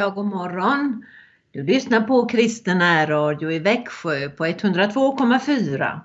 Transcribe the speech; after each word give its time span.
Ja, 0.00 0.10
god 0.10 0.26
morgon. 0.26 1.04
Du 1.52 1.62
lyssnar 1.62 2.00
på 2.00 2.26
Kristen 2.26 2.78
närradio 2.78 3.50
i 3.50 3.58
Växjö 3.58 4.28
på 4.28 4.46
102,4. 4.46 6.00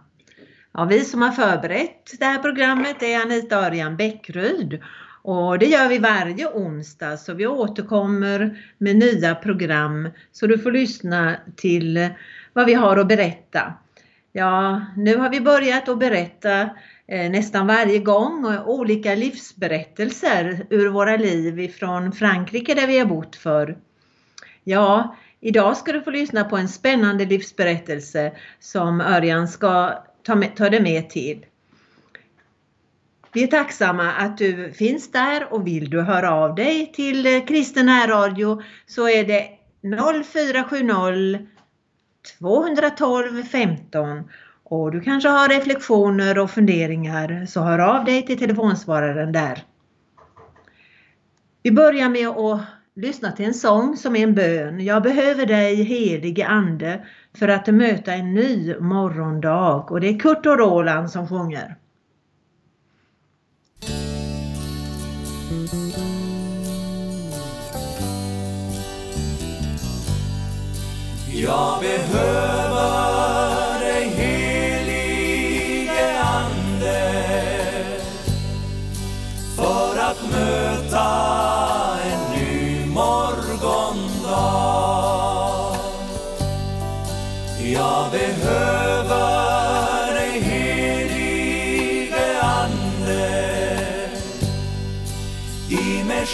Ja, 0.74 0.86
vi 0.86 1.00
som 1.00 1.22
har 1.22 1.32
förberett 1.32 2.20
det 2.20 2.26
här 2.26 2.40
programmet 2.40 3.04
är 3.04 3.22
Anita 3.22 3.58
Arian 3.58 3.98
Bäckryd 3.98 4.82
och 5.22 5.60
det 5.60 5.66
gör 5.66 5.90
vi 5.90 6.00
varje 6.00 6.48
onsdag 6.48 7.18
så 7.18 7.34
vi 7.34 7.48
återkommer 7.48 8.64
med 8.78 8.96
nya 8.96 9.36
program 9.36 10.10
så 10.32 10.48
du 10.48 10.60
får 10.60 10.72
lyssna 10.72 11.36
till 11.56 12.10
vad 12.54 12.66
vi 12.66 12.74
har 12.74 12.98
att 12.98 13.08
berätta. 13.08 13.74
Ja, 14.32 14.82
nu 14.98 15.18
har 15.18 15.30
vi 15.30 15.42
börjat 15.42 15.90
att 15.90 16.00
berätta 16.00 16.70
Eh, 17.08 17.32
nästan 17.32 17.68
varje 17.68 18.00
gång 18.00 18.58
olika 18.66 19.16
livsberättelser 19.16 20.68
ur 20.70 20.90
våra 20.90 21.18
liv 21.18 21.60
ifrån 21.60 22.12
Frankrike 22.12 22.74
där 22.74 22.88
vi 22.88 23.00
har 23.00 23.06
bott 23.06 23.36
för. 23.36 23.78
Ja, 24.64 25.16
idag 25.40 25.78
ska 25.78 25.92
du 25.92 26.02
få 26.02 26.12
lyssna 26.12 26.44
på 26.44 26.58
en 26.58 26.70
spännande 26.70 27.26
livsberättelse 27.26 28.32
som 28.60 29.02
Örjan 29.02 29.48
ska 29.48 30.04
ta, 30.24 30.36
med, 30.36 30.56
ta 30.56 30.70
dig 30.70 30.82
med 30.82 31.10
till. 31.10 31.46
Vi 33.34 33.44
är 33.44 33.48
tacksamma 33.48 34.12
att 34.12 34.38
du 34.38 34.74
finns 34.74 35.12
där 35.12 35.54
och 35.54 35.68
vill 35.68 35.90
du 35.90 36.02
höra 36.02 36.32
av 36.32 36.56
dig 36.56 36.92
till 36.92 37.26
eh, 37.26 37.46
Kristen 37.46 38.08
Radio 38.08 38.62
så 38.88 39.10
är 39.10 39.26
det 39.26 39.50
0470 40.24 41.48
212 42.40 43.44
15 43.44 44.24
och 44.66 44.92
du 44.92 45.02
kanske 45.02 45.30
har 45.30 45.50
reflektioner 45.50 46.40
och 46.40 46.52
funderingar 46.52 47.46
så 47.46 47.62
hör 47.62 47.80
av 47.80 48.06
dig 48.06 48.26
till 48.26 48.40
telefonsvararen 48.40 49.32
där. 49.32 49.64
Vi 51.64 51.72
börjar 51.72 52.10
med 52.10 52.28
att 52.28 52.62
lyssna 52.96 53.32
till 53.32 53.46
en 53.46 53.54
sång 53.54 53.98
som 53.98 54.16
är 54.16 54.24
en 54.24 54.36
bön. 54.36 54.80
Jag 54.80 55.04
behöver 55.04 55.46
dig 55.46 55.84
helige 55.84 56.48
Ande 56.48 57.06
för 57.40 57.48
att 57.48 57.68
möta 57.68 58.14
en 58.14 58.34
ny 58.34 58.76
morgondag 58.80 59.86
och 59.90 60.02
det 60.02 60.10
är 60.10 60.20
Kurt 60.20 60.46
och 60.46 60.58
Roland 60.58 61.12
som 61.12 61.28
sjunger. 61.28 61.76
Jag 71.34 71.82
behöver 71.82 72.75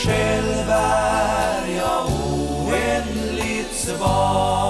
själv 0.06 0.70
är 0.70 1.68
jag 1.78 2.08
oändligt 2.68 3.74
svag. 3.74 4.61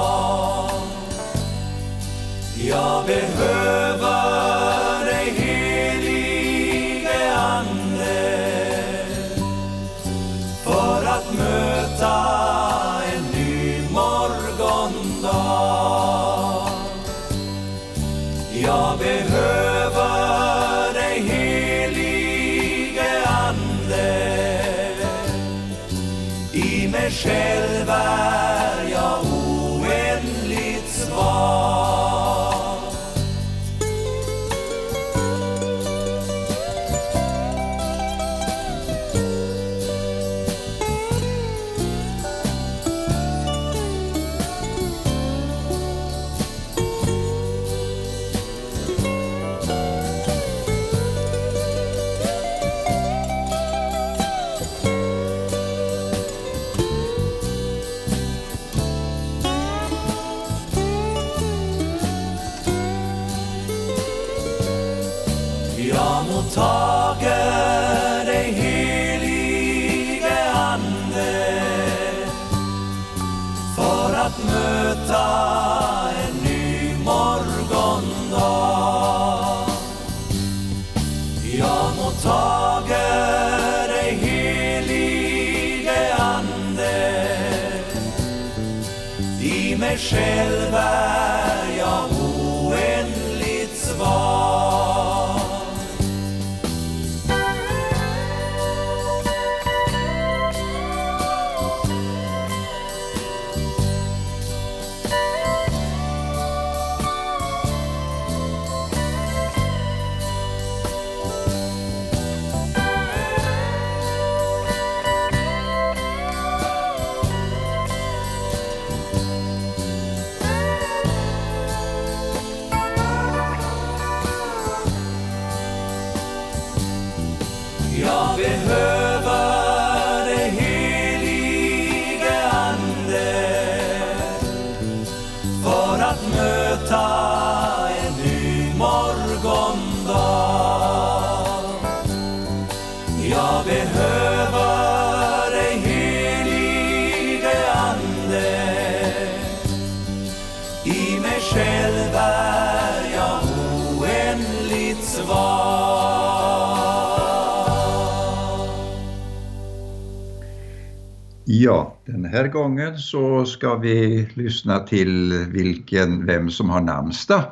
Ja, 161.54 161.98
den 162.06 162.26
här 162.26 162.48
gången 162.48 162.98
så 162.98 163.46
ska 163.46 163.76
vi 163.76 164.28
lyssna 164.34 164.80
till 164.80 165.46
vilken, 165.54 166.26
vem 166.26 166.50
som 166.50 166.70
har 166.70 166.82
namnsdag. 166.82 167.44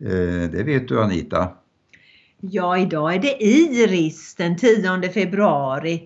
Eh, 0.00 0.50
det 0.50 0.62
vet 0.62 0.88
du 0.88 1.02
Anita. 1.02 1.48
Ja, 2.40 2.78
idag 2.78 3.14
är 3.14 3.18
det 3.18 3.44
Iris 3.44 4.34
den 4.34 4.56
10 4.56 5.08
februari. 5.08 6.02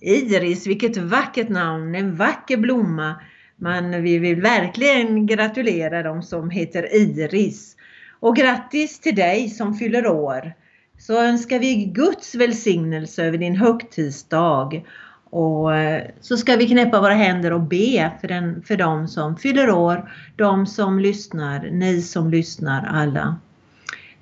Iris, 0.00 0.66
vilket 0.66 0.96
vackert 0.96 1.48
namn, 1.48 1.94
en 1.94 2.16
vacker 2.16 2.56
blomma. 2.56 3.14
Men 3.56 4.02
vi 4.02 4.18
vill 4.18 4.40
verkligen 4.40 5.26
gratulera 5.26 6.02
dem 6.02 6.22
som 6.22 6.50
heter 6.50 6.94
Iris. 6.94 7.76
Och 8.20 8.36
grattis 8.36 9.00
till 9.00 9.14
dig 9.14 9.48
som 9.48 9.74
fyller 9.74 10.06
år. 10.06 10.52
Så 10.98 11.22
önskar 11.22 11.58
vi 11.58 11.84
Guds 11.84 12.34
välsignelse 12.34 13.24
över 13.24 13.38
din 13.38 13.56
högtidsdag. 13.56 14.82
Och 15.32 15.76
eh, 15.76 16.02
så 16.20 16.36
ska 16.36 16.56
vi 16.56 16.68
knäppa 16.68 17.00
våra 17.00 17.14
händer 17.14 17.52
och 17.52 17.60
be 17.60 18.12
för, 18.20 18.28
den, 18.28 18.62
för 18.62 18.76
de 18.76 19.08
som 19.08 19.36
fyller 19.36 19.70
år, 19.70 20.12
de 20.36 20.66
som 20.66 20.98
lyssnar, 20.98 21.70
ni 21.70 22.02
som 22.02 22.30
lyssnar 22.30 22.86
alla. 22.86 23.36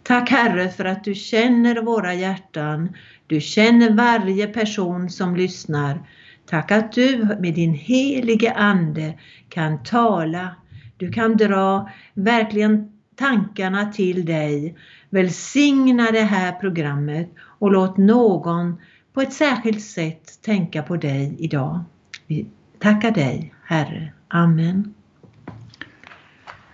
Tack 0.02 0.30
Herre 0.30 0.68
för 0.68 0.84
att 0.84 1.04
du 1.04 1.14
känner 1.14 1.82
våra 1.82 2.14
hjärtan. 2.14 2.88
Du 3.26 3.40
känner 3.40 3.90
varje 3.90 4.46
person 4.46 5.10
som 5.10 5.36
lyssnar. 5.36 6.00
Tack 6.46 6.70
att 6.70 6.92
du 6.92 7.36
med 7.40 7.54
din 7.54 7.74
helige 7.74 8.52
Ande 8.52 9.14
kan 9.48 9.82
tala. 9.82 10.54
Du 10.96 11.12
kan 11.12 11.36
dra 11.36 11.90
verkligen 12.14 12.92
tankarna 13.16 13.92
till 13.92 14.24
dig. 14.24 14.76
Välsigna 15.10 16.10
det 16.10 16.20
här 16.20 16.52
programmet 16.52 17.30
och 17.58 17.70
låt 17.70 17.96
någon 17.96 18.76
på 19.14 19.20
ett 19.20 19.32
särskilt 19.32 19.82
sätt 19.82 20.42
tänka 20.42 20.82
på 20.82 20.96
dig 20.96 21.36
idag. 21.38 21.84
Vi 22.26 22.46
tackar 22.78 23.10
dig 23.10 23.54
Herre. 23.64 24.12
Amen. 24.28 24.94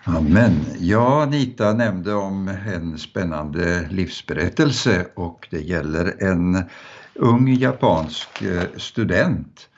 Amen. 0.05 0.53
Ja, 0.79 1.23
Anita 1.23 1.73
nämnde 1.73 2.15
om 2.15 2.49
en 2.49 2.99
spännande 2.99 3.89
livsberättelse 3.91 5.07
och 5.15 5.49
det 5.51 5.61
gäller 5.61 6.23
en 6.23 6.65
ung 7.15 7.55
japansk 7.55 8.43
eh, 8.43 8.63
student. 8.77 9.69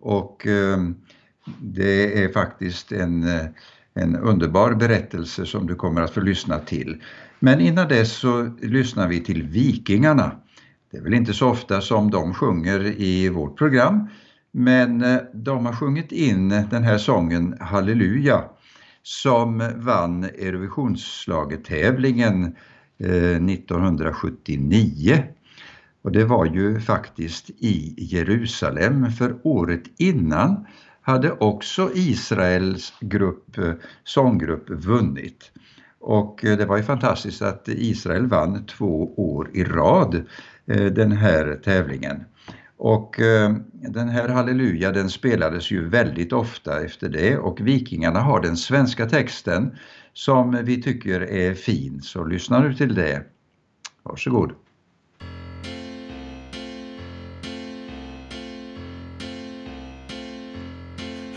Och 0.00 0.46
eh, 0.46 0.78
det 1.58 2.24
är 2.24 2.32
faktiskt 2.32 2.92
en, 2.92 3.28
eh, 3.28 3.46
en 3.94 4.16
underbar 4.16 4.74
berättelse 4.74 5.46
som 5.46 5.66
du 5.66 5.74
kommer 5.74 6.02
att 6.02 6.14
få 6.14 6.20
lyssna 6.20 6.58
till. 6.58 7.02
Men 7.38 7.60
innan 7.60 7.88
dess 7.88 8.12
så 8.12 8.56
lyssnar 8.62 9.08
vi 9.08 9.20
till 9.20 9.42
Vikingarna. 9.42 10.32
Det 10.90 10.96
är 10.96 11.02
väl 11.02 11.14
inte 11.14 11.34
så 11.34 11.48
ofta 11.48 11.80
som 11.80 12.10
de 12.10 12.34
sjunger 12.34 13.00
i 13.00 13.28
vårt 13.28 13.58
program, 13.58 14.08
men 14.52 15.04
eh, 15.04 15.18
de 15.34 15.66
har 15.66 15.72
sjungit 15.72 16.12
in 16.12 16.48
den 16.48 16.82
här 16.82 16.98
sången 16.98 17.56
Halleluja 17.60 18.44
som 19.02 19.70
vann 19.76 20.24
Eurovisionsschlagertävlingen 20.24 22.56
1979. 22.98 25.12
Eh, 25.12 25.20
Och 26.02 26.12
det 26.12 26.24
var 26.24 26.46
ju 26.46 26.80
faktiskt 26.80 27.50
i 27.50 27.94
Jerusalem 27.98 29.10
för 29.10 29.36
året 29.42 29.82
innan 29.98 30.66
hade 31.02 31.32
också 31.32 31.90
Israels 31.94 32.92
grupp, 33.00 33.58
eh, 33.58 33.72
sånggrupp 34.04 34.70
vunnit. 34.70 35.52
Och 36.00 36.44
eh, 36.44 36.58
det 36.58 36.66
var 36.66 36.76
ju 36.76 36.82
fantastiskt 36.82 37.42
att 37.42 37.68
Israel 37.68 38.26
vann 38.26 38.66
två 38.66 39.14
år 39.16 39.50
i 39.52 39.64
rad 39.64 40.14
eh, 40.66 40.84
den 40.84 41.12
här 41.12 41.60
tävlingen. 41.64 42.24
Och 42.76 43.20
eh, 43.20 43.54
den 43.72 44.08
här 44.08 44.28
Halleluja 44.28 44.92
den 44.92 45.10
spelades 45.10 45.70
ju 45.70 45.88
väldigt 45.88 46.32
ofta 46.32 46.84
efter 46.84 47.08
det 47.08 47.38
och 47.38 47.60
Vikingarna 47.60 48.20
har 48.20 48.40
den 48.40 48.56
svenska 48.56 49.06
texten 49.06 49.76
som 50.12 50.58
vi 50.64 50.82
tycker 50.82 51.20
är 51.20 51.54
fin. 51.54 52.00
Så 52.02 52.24
lyssna 52.24 52.60
nu 52.60 52.74
till 52.74 52.94
det. 52.94 53.22
Varsågod. 54.02 54.52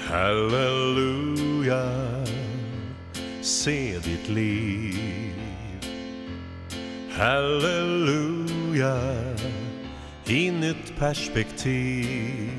Halleluja, 0.09 1.83
se 3.43 3.99
ditt 3.99 4.29
liv. 4.29 5.75
Halleluja 7.11 8.97
i 10.25 10.51
nytt 10.51 10.97
perspektiv. 10.99 12.49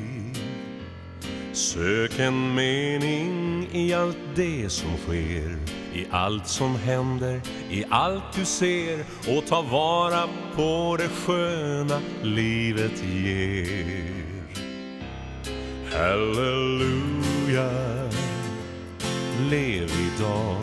Sök 1.52 2.19
en 2.19 2.54
mening 2.54 3.69
i 3.72 3.92
allt 3.94 4.19
det 4.36 4.70
som 4.70 4.90
sker, 4.96 5.58
i 5.94 6.06
allt 6.10 6.48
som 6.48 6.76
händer, 6.76 7.40
i 7.70 7.84
allt 7.90 8.36
du 8.36 8.44
ser 8.44 9.04
och 9.36 9.46
ta 9.46 9.62
vara 9.62 10.28
på 10.56 10.96
det 10.96 11.08
sköna 11.08 12.00
livet 12.22 13.04
ger. 13.04 14.14
Halleluja, 15.92 17.70
blev 19.54 19.90
idag 20.16 20.56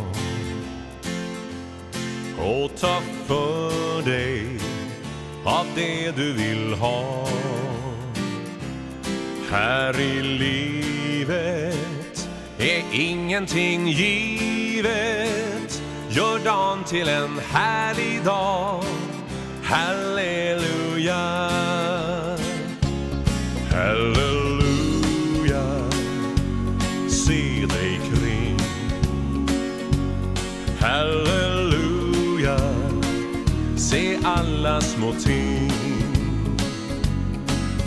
och 2.38 2.80
ta 2.80 3.02
för 3.28 4.02
dig 4.02 4.46
av 5.44 5.66
det 5.76 6.12
du 6.16 6.34
vill 6.34 6.74
ha. 6.74 7.28
Här 9.52 10.00
i 10.00 10.22
livet 10.22 11.78
är 12.58 12.84
ingenting 12.92 13.88
givet. 13.88 15.82
Gör 16.10 16.40
dagen 16.40 16.84
till 16.84 17.10
en 17.10 17.40
härlig 17.40 18.24
dag. 18.24 18.84
Halleluja. 19.64 21.50
Halleluja. 23.72 24.31
Små 35.02 35.14
ting. 35.14 35.72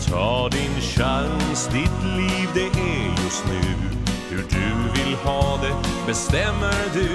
Ta 0.09 0.49
din 0.49 0.81
chans, 0.81 1.67
ditt 1.67 2.03
liv 2.17 2.49
det 2.53 2.79
är 2.79 3.23
just 3.23 3.45
nu. 3.47 3.61
Hur 4.29 4.37
du 4.37 5.01
vill 5.01 5.15
ha 5.15 5.57
det 5.61 5.75
bestämmer 6.07 6.93
du. 6.93 7.09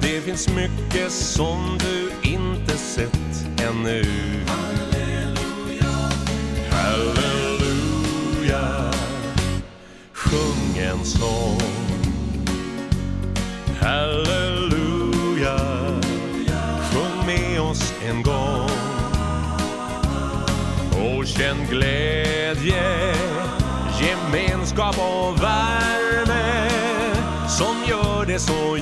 Det 0.00 0.20
finns 0.20 0.48
mycket 0.48 1.12
som 1.12 1.78
du 1.78 2.30
inte 2.30 2.76
sett 2.76 3.46
ännu. 3.68 4.04
Glädje, 21.70 23.14
gemenskap 24.00 24.98
och 24.98 25.42
värme 25.42 26.68
som 27.48 27.76
gör 27.88 28.26
det 28.26 28.38
så 28.38 28.75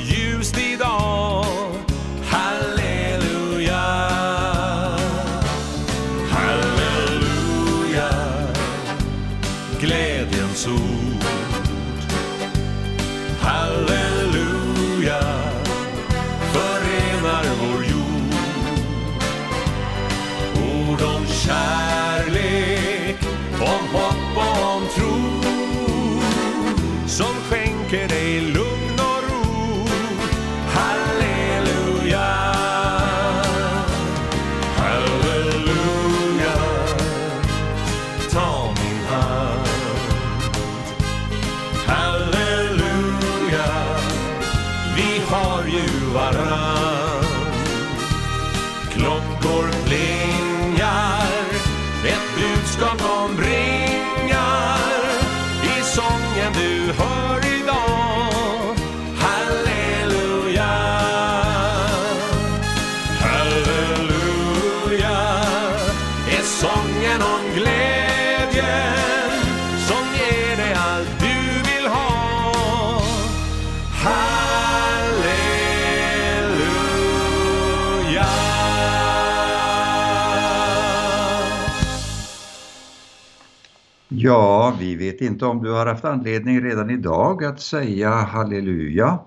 Ja, 84.65 84.77
vi 84.81 84.97
vet 84.97 85.21
inte 85.21 85.47
om 85.47 85.63
du 85.63 85.71
har 85.71 85.87
haft 85.87 86.05
anledning 86.05 86.61
redan 86.65 86.91
idag 86.91 87.45
att 87.45 87.61
säga 87.61 88.11
halleluja. 88.11 89.19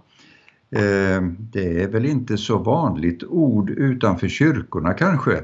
Eh, 0.71 1.21
det 1.39 1.83
är 1.83 1.87
väl 1.87 2.05
inte 2.05 2.37
så 2.37 2.57
vanligt 2.57 3.23
ord 3.23 3.69
utanför 3.69 4.27
kyrkorna 4.27 4.93
kanske. 4.93 5.43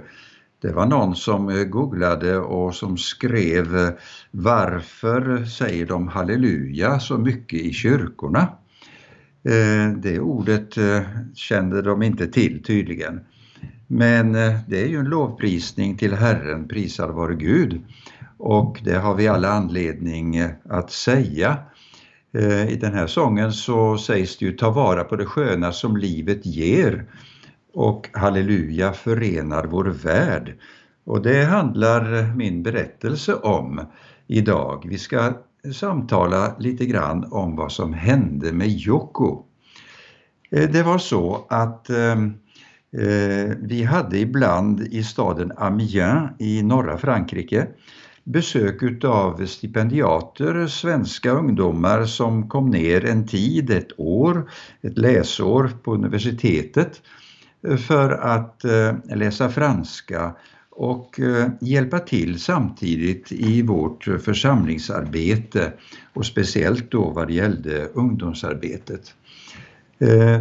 Det 0.62 0.72
var 0.72 0.86
någon 0.86 1.16
som 1.16 1.50
eh, 1.50 1.64
googlade 1.64 2.38
och 2.38 2.76
som 2.76 2.98
skrev 2.98 3.76
eh, 3.76 3.90
varför 4.32 5.46
säger 5.46 5.86
de 5.86 6.08
halleluja 6.08 7.00
så 7.00 7.18
mycket 7.18 7.60
i 7.60 7.74
kyrkorna? 7.74 8.48
Det 9.98 10.20
ordet 10.20 10.78
kände 11.36 11.82
de 11.82 12.04
inte 12.04 12.28
till 12.28 12.64
tydligen. 12.64 13.20
Men 13.88 14.32
det 14.68 14.84
är 14.84 14.88
ju 14.88 14.98
en 14.98 15.06
lovprisning 15.06 15.98
till 15.98 16.14
Herren, 16.14 16.68
prisad 16.68 17.12
vare 17.12 17.36
Gud. 17.36 17.82
Och 18.46 18.82
det 18.84 18.98
har 18.98 19.16
vi 19.16 19.28
alla 19.28 19.50
anledning 19.50 20.36
eh, 20.36 20.50
att 20.70 20.92
säga. 20.92 21.58
Eh, 22.34 22.70
I 22.70 22.76
den 22.76 22.94
här 22.94 23.08
sången 23.08 23.54
så 23.54 23.98
sägs 23.98 24.38
det 24.38 24.46
ju 24.46 24.52
ta 24.52 24.70
vara 24.70 25.04
på 25.04 25.16
det 25.16 25.26
sköna 25.26 25.72
som 25.72 25.98
livet 25.98 26.46
ger 26.46 27.06
och 27.74 28.10
halleluja 28.14 28.94
förenar 28.94 29.66
vår 29.66 29.86
värld. 29.86 30.58
Och 31.06 31.22
det 31.22 31.44
handlar 31.44 32.34
min 32.36 32.64
berättelse 32.64 33.34
om 33.34 33.82
idag. 34.28 34.86
Vi 34.90 34.98
ska 34.98 35.34
samtala 35.74 36.56
lite 36.60 36.86
grann 36.86 37.28
om 37.32 37.56
vad 37.56 37.72
som 37.72 37.94
hände 37.94 38.52
med 38.52 38.70
Jocko. 38.70 39.44
Eh, 40.52 40.70
det 40.70 40.84
var 40.84 40.98
så 40.98 41.46
att 41.50 41.90
eh, 41.90 42.12
eh, 43.04 43.52
vi 43.60 43.84
hade 43.84 44.18
ibland 44.18 44.82
i 44.82 45.04
staden 45.04 45.52
Amiens 45.58 46.32
i 46.40 46.64
norra 46.64 46.98
Frankrike 46.98 47.68
besök 48.24 49.03
av 49.03 49.46
stipendiater, 49.46 50.68
svenska 50.68 51.32
ungdomar 51.32 52.06
som 52.06 52.50
kom 52.50 52.70
ner 52.70 53.06
en 53.06 53.27
tid, 53.27 53.70
ett 53.70 54.00
år, 54.00 54.51
ett 54.82 54.98
läsår 54.98 55.72
på 55.84 55.94
universitetet 55.94 57.01
eh, 57.68 57.77
för 57.77 58.12
att 58.12 58.65
eh, 58.65 59.15
läsa 59.15 59.50
franska 59.50 60.36
och 60.70 61.20
eh, 61.20 61.48
hjälpa 61.62 62.00
till 62.00 62.39
samtidigt 62.39 63.32
i 63.32 63.62
vårt 63.62 64.03
församlingsarbete 64.03 65.74
och 66.13 66.25
speciellt 66.25 66.92
då 66.92 67.10
vad 67.10 67.27
det 67.27 67.34
gällde 67.34 67.86
ungdomsarbetet. 67.94 69.15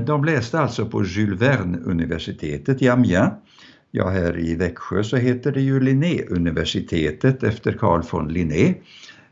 De 0.06 0.24
läste 0.24 0.60
alltså 0.60 0.86
på 0.86 1.04
Jules 1.04 1.40
Verne-universitetet 1.40 2.82
i 2.82 2.88
Amiens. 2.88 3.32
Ja, 3.94 4.08
här 4.08 4.38
i 4.38 4.54
Växjö 4.54 5.04
så 5.04 5.16
heter 5.16 5.52
det 5.52 5.60
ju 5.60 5.80
Linnéuniversitetet 5.80 7.42
efter 7.42 7.72
Carl 7.72 8.02
von 8.10 8.28
Linné. 8.28 8.74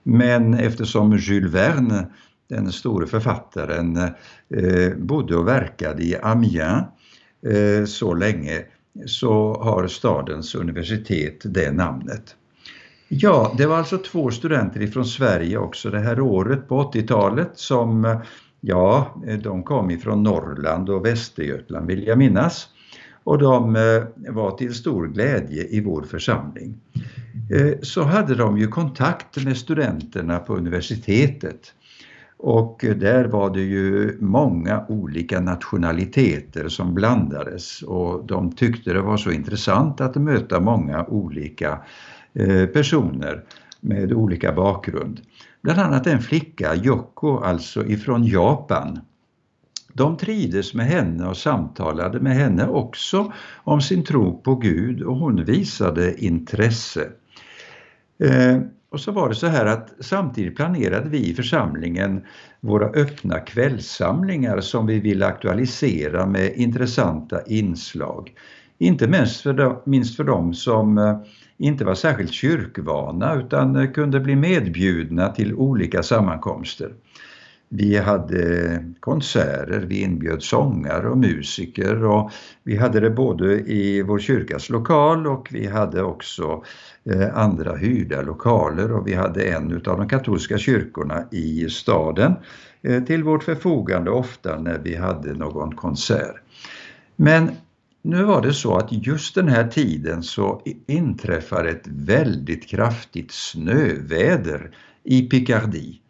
Men 0.03 0.55
eftersom 0.55 1.17
Jules 1.17 1.55
Verne, 1.55 2.07
den 2.49 2.73
store 2.73 3.07
författaren, 3.07 3.97
eh, 3.97 4.95
bodde 4.97 5.37
och 5.37 5.49
verkade 5.49 6.03
i 6.03 6.17
Amiens 6.23 6.85
eh, 7.47 7.85
så 7.85 8.15
länge 8.15 8.65
så 9.07 9.63
har 9.63 9.87
stadens 9.87 10.55
universitet 10.55 11.41
det 11.45 11.73
namnet. 11.73 12.37
Ja, 13.09 13.55
det 13.59 13.67
var 13.67 13.79
alltså 13.79 13.99
två 13.99 14.31
studenter 14.31 14.83
ifrån 14.83 15.05
Sverige 15.05 15.59
också 15.59 15.91
det 15.91 16.01
här 16.01 16.21
året 16.21 16.69
på 16.69 16.93
80-talet 16.93 17.51
som, 17.55 18.21
ja, 18.61 19.17
de 19.43 19.63
kom 19.63 19.91
ifrån 19.91 20.23
Norrland 20.23 20.91
och 20.91 21.07
Västergötland 21.07 21.87
vill 21.87 22.07
jag 22.07 22.19
minnas. 22.19 22.69
Och 23.25 23.39
de 23.39 23.77
eh, 23.77 24.33
var 24.33 24.51
till 24.51 24.75
stor 24.75 25.07
glädje 25.07 25.67
i 25.69 25.81
vår 25.81 26.03
församling. 26.03 26.81
Eh, 27.51 27.73
så 27.83 28.03
hade 28.03 28.35
de 28.35 28.59
ju 28.59 28.69
kontakt 28.69 29.45
med 29.45 29.57
studenterna 29.57 30.39
på 30.39 30.57
universitetet. 30.57 31.75
Och 32.43 32.85
där 32.97 33.25
var 33.25 33.51
det 33.51 33.61
ju 33.61 34.17
många 34.21 34.85
olika 34.89 35.41
nationaliteter 35.41 36.69
som 36.69 36.95
blandades 36.95 37.83
och 37.83 38.25
de 38.27 38.53
tyckte 38.53 38.93
det 38.93 39.01
var 39.01 39.17
så 39.17 39.31
intressant 39.31 40.01
att 40.01 40.17
möta 40.17 40.61
många 40.61 41.05
olika 41.05 41.81
eh, 42.35 42.67
personer 42.67 43.45
med 43.81 44.13
olika 44.13 44.53
bakgrund. 44.53 45.21
Bland 45.63 45.81
annat 45.81 46.07
en 46.07 46.21
flicka, 46.21 46.75
Yoko, 46.75 47.39
alltså 47.39 47.87
ifrån 47.87 48.25
Japan. 48.25 49.01
De 49.93 50.17
trides 50.17 50.75
med 50.75 50.87
henne 50.87 51.27
och 51.27 51.37
samtalade 51.37 52.21
med 52.21 52.35
henne 52.35 52.69
också 52.69 53.33
om 53.57 53.81
sin 53.81 54.05
tro 54.05 54.41
på 54.43 54.55
Gud 54.55 55.03
och 55.03 55.17
hon 55.17 55.45
visade 55.45 56.25
intresse. 56.25 57.09
Eh, 58.25 58.59
och 58.91 59.01
så 59.01 59.13
var 59.13 59.29
det 59.29 59.35
så 59.35 59.47
här 59.47 59.67
att 59.67 59.93
samtidigt 60.01 60.57
planerade 60.57 61.09
vi 61.09 61.31
i 61.31 61.35
församlingen 61.35 62.25
våra 62.61 62.87
öppna 62.87 63.39
kvällssamlingar 63.39 64.61
som 64.61 64.87
vi 64.87 65.01
ville 65.01 65.27
aktualisera 65.27 66.27
med 66.27 66.53
intressanta 66.57 67.43
inslag. 67.47 68.33
Inte 68.79 69.09
minst 69.09 69.41
för, 69.41 69.53
de, 69.53 69.83
minst 69.85 70.17
för 70.17 70.25
dem 70.25 70.55
som 70.55 70.99
eh, 70.99 71.19
inte 71.59 71.85
var 71.85 71.95
särskilt 71.95 72.33
kyrkvana 72.33 73.35
utan 73.35 73.77
eh, 73.77 73.91
kunde 73.91 74.21
bli 74.21 74.37
medbjudna 74.37 75.29
till 75.29 75.55
olika 75.55 76.03
sammankomster. 76.03 76.93
Vi 77.73 77.97
hade 77.97 78.85
konserter, 79.01 79.85
vi 79.89 80.03
inbjöd 80.03 80.43
sångare 80.43 81.09
och 81.09 81.19
musiker 81.19 82.05
och 82.05 82.31
vi 82.63 82.77
hade 82.77 83.01
det 83.01 83.11
både 83.11 83.61
i 83.61 84.03
vår 84.03 84.19
kyrkas 84.19 84.71
lokal 84.71 85.27
och 85.27 85.49
vi 85.51 85.67
hade 85.67 86.03
också 86.03 86.65
eh, 87.05 87.37
andra 87.39 87.77
hyrda 87.77 88.23
lokaler 88.23 88.93
och 88.93 89.09
vi 89.09 89.15
hade 89.15 89.45
en 89.45 89.73
av 89.73 89.81
de 89.81 90.09
katolska 90.09 90.59
kyrkorna 90.59 91.25
i 91.31 91.69
staden 91.71 92.35
eh, 92.83 93.05
till 93.05 93.25
vårt 93.25 93.43
förfogande 93.43 94.11
ofta 94.11 94.59
när 94.59 94.79
vi 94.79 94.97
hade 94.97 95.35
någon 95.35 95.75
konsert. 95.75 96.37
Men 97.17 97.51
nu 98.03 98.25
var 98.25 98.43
det 98.43 98.53
så 98.53 98.77
att 98.77 99.07
just 99.07 99.35
den 99.35 99.49
här 99.49 99.69
tiden 99.69 100.23
så 100.23 100.63
inträffar 100.87 101.65
ett 101.65 101.85
väldigt 101.87 102.69
kraftigt 102.69 103.31
snöväder 103.31 104.71
i 105.05 105.23
Picardie 105.23 106.01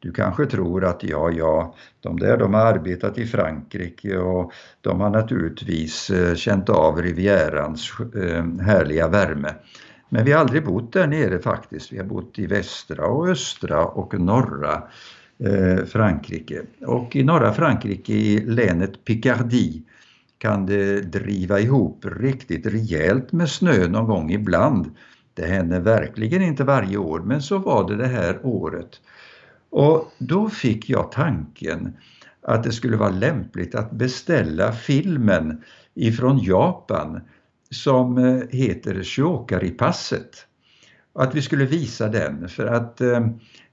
du 0.00 0.12
kanske 0.12 0.46
tror 0.46 0.84
att 0.84 1.02
ja, 1.02 1.30
ja, 1.30 1.74
de 2.00 2.20
där 2.20 2.36
de 2.36 2.54
har 2.54 2.60
arbetat 2.60 3.18
i 3.18 3.26
Frankrike 3.26 4.18
och 4.18 4.52
de 4.80 5.00
har 5.00 5.10
naturligtvis 5.10 6.10
eh, 6.10 6.34
känt 6.34 6.68
av 6.68 7.02
Rivierans 7.02 7.92
eh, 8.00 8.44
härliga 8.60 9.08
värme. 9.08 9.54
Men 10.08 10.24
vi 10.24 10.32
har 10.32 10.40
aldrig 10.40 10.64
bott 10.64 10.92
där 10.92 11.06
nere 11.06 11.38
faktiskt. 11.38 11.92
Vi 11.92 11.98
har 11.98 12.04
bott 12.04 12.38
i 12.38 12.46
västra 12.46 13.06
och 13.06 13.28
östra 13.28 13.84
och 13.84 14.20
norra 14.20 14.82
eh, 15.38 15.84
Frankrike. 15.84 16.62
Och 16.86 17.16
i 17.16 17.22
norra 17.22 17.52
Frankrike 17.52 18.12
i 18.12 18.40
länet 18.40 19.04
Picardie 19.04 19.82
kan 20.38 20.66
det 20.66 21.00
driva 21.00 21.60
ihop 21.60 22.04
riktigt 22.20 22.66
rejält 22.66 23.32
med 23.32 23.48
snö 23.48 23.88
någon 23.88 24.06
gång 24.06 24.30
ibland. 24.30 24.90
Det 25.34 25.46
händer 25.46 25.80
verkligen 25.80 26.42
inte 26.42 26.64
varje 26.64 26.96
år 26.96 27.20
men 27.20 27.42
så 27.42 27.58
var 27.58 27.88
det 27.88 27.96
det 27.96 28.06
här 28.06 28.40
året. 28.42 29.00
Och 29.70 30.12
då 30.18 30.48
fick 30.48 30.90
jag 30.90 31.12
tanken 31.12 31.96
att 32.42 32.62
det 32.62 32.72
skulle 32.72 32.96
vara 32.96 33.10
lämpligt 33.10 33.74
att 33.74 33.90
beställa 33.90 34.72
filmen 34.72 35.62
ifrån 35.94 36.38
Japan 36.38 37.20
som 37.70 38.18
eh, 38.18 38.42
heter 38.50 39.02
Shiokari-passet. 39.02 40.46
Att 41.14 41.34
vi 41.34 41.42
skulle 41.42 41.64
visa 41.64 42.08
den 42.08 42.48
för 42.48 42.66
att, 42.66 43.00
eh, 43.00 43.26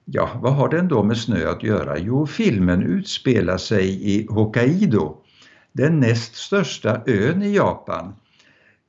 ja 0.05 0.29
vad 0.41 0.55
har 0.55 0.69
den 0.69 0.87
då 0.87 1.03
med 1.03 1.17
snö 1.17 1.49
att 1.49 1.63
göra? 1.63 1.97
Jo, 1.97 2.27
filmen 2.27 2.83
utspelar 2.83 3.57
sig 3.57 4.15
i 4.17 4.27
Hokkaido, 4.29 5.17
den 5.71 5.99
näst 5.99 6.35
största 6.35 7.01
ön 7.05 7.43
i 7.43 7.55
Japan 7.55 8.15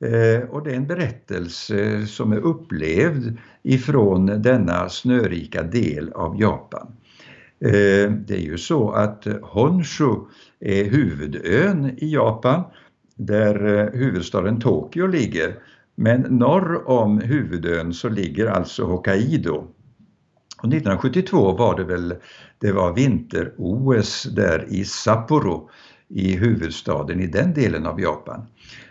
eh, 0.04 0.48
och 0.48 0.64
det 0.64 0.70
är 0.70 0.76
en 0.76 0.86
berättelse 0.86 2.06
som 2.06 2.32
är 2.32 2.38
upplevd 2.38 3.38
ifrån 3.68 4.26
denna 4.26 4.88
snörika 4.88 5.62
del 5.62 6.12
av 6.12 6.40
Japan. 6.40 6.86
Eh, 7.60 8.10
det 8.10 8.34
är 8.34 8.40
ju 8.40 8.58
så 8.58 8.90
att 8.90 9.26
Honshu 9.42 10.14
är 10.60 10.84
huvudön 10.84 11.90
i 11.96 12.12
Japan 12.14 12.62
där 13.16 13.78
eh, 13.78 14.00
huvudstaden 14.00 14.60
Tokyo 14.60 15.06
ligger. 15.06 15.54
Men 15.94 16.20
norr 16.20 16.88
om 16.88 17.20
huvudön 17.20 17.94
så 17.94 18.08
ligger 18.08 18.46
alltså 18.46 18.84
Hokkaido. 18.84 19.54
Och 20.58 20.68
1972 20.68 21.52
var 21.52 21.76
det 21.76 21.84
väl, 21.84 22.14
det 22.58 22.72
var 22.72 22.94
vinter-OS 22.94 24.22
där 24.22 24.66
i 24.68 24.84
Sapporo 24.84 25.70
i 26.08 26.36
huvudstaden 26.36 27.20
i 27.20 27.26
den 27.26 27.54
delen 27.54 27.86
av 27.86 28.00
Japan. 28.00 28.46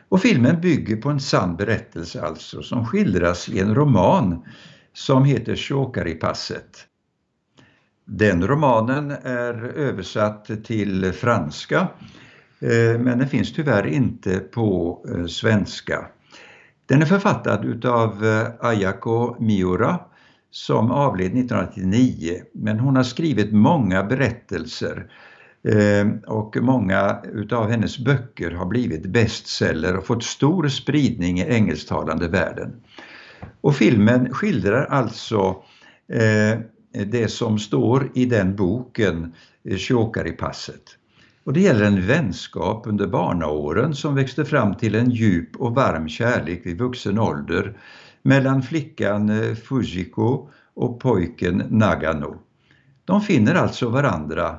Och 0.09 0.21
filmen 0.21 0.61
bygger 0.61 0.95
på 0.95 1.09
en 1.09 1.19
sann 1.19 1.55
berättelse 1.55 2.21
alltså 2.21 2.61
som 2.61 2.85
skildras 2.85 3.49
i 3.49 3.59
en 3.59 3.75
roman 3.75 4.45
som 4.93 5.25
heter 5.25 5.55
Shokari-passet. 5.55 6.85
Den 8.05 8.47
romanen 8.47 9.11
är 9.11 9.63
översatt 9.63 10.63
till 10.63 11.13
franska 11.13 11.87
eh, 12.59 12.99
men 12.99 13.19
den 13.19 13.27
finns 13.27 13.53
tyvärr 13.53 13.87
inte 13.87 14.39
på 14.39 14.99
eh, 15.09 15.25
svenska. 15.25 16.05
Den 16.85 17.01
är 17.01 17.05
författad 17.05 17.65
utav 17.65 18.25
eh, 18.25 18.47
Ayako 18.59 19.35
Miura 19.39 19.99
som 20.51 20.91
avled 20.91 21.27
1999 21.27 22.41
men 22.53 22.79
hon 22.79 22.95
har 22.95 23.03
skrivit 23.03 23.51
många 23.51 24.03
berättelser 24.03 25.11
Ehm, 25.63 26.19
och 26.27 26.57
många 26.61 27.17
utav 27.33 27.69
hennes 27.69 27.99
böcker 27.99 28.51
har 28.51 28.65
blivit 28.65 29.05
bestseller 29.05 29.97
och 29.97 30.05
fått 30.05 30.23
stor 30.23 30.67
spridning 30.67 31.39
i 31.39 31.43
engelsktalande 31.43 32.27
världen. 32.27 32.73
Och 33.61 33.75
filmen 33.75 34.33
skildrar 34.33 34.85
alltså 34.85 35.55
ehm, 36.13 36.61
det 37.05 37.27
som 37.27 37.59
står 37.59 38.11
i 38.13 38.25
den 38.25 38.55
boken, 38.55 39.33
eh, 39.63 39.77
Shokari-passet. 39.77 40.97
Och 41.43 41.53
det 41.53 41.61
gäller 41.61 41.85
en 41.85 42.07
vänskap 42.07 42.87
under 42.87 43.07
barnaåren 43.07 43.95
som 43.95 44.15
växte 44.15 44.45
fram 44.45 44.75
till 44.75 44.95
en 44.95 45.11
djup 45.11 45.55
och 45.55 45.75
varm 45.75 46.09
kärlek 46.09 46.61
vid 46.65 46.77
vuxen 46.77 47.19
ålder 47.19 47.77
mellan 48.21 48.63
flickan 48.63 49.29
eh, 49.29 49.55
Fujiko 49.55 50.49
och 50.73 50.99
pojken 50.99 51.63
Nagano. 51.69 52.39
De 53.05 53.21
finner 53.21 53.55
alltså 53.55 53.89
varandra, 53.89 54.57